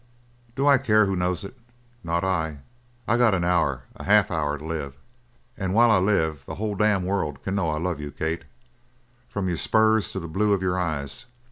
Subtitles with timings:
[0.55, 1.55] "Do I care who knows it?
[2.03, 2.61] Not I!
[3.07, 4.95] I got an hour half an hour to live;
[5.55, 8.45] and while I live the whole damned world can know I love you, Kate,
[9.29, 11.27] from your spurs to the blue of your eyes.